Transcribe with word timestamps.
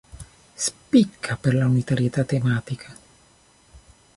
Spicca 0.65 1.35
per 1.39 1.53
la 1.53 1.67
unitarietà 1.67 2.23
tematica. 2.23 2.91